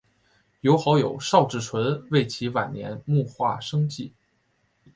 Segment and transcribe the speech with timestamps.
[0.61, 4.11] 由好友邵志纯为其晚年摹划生计。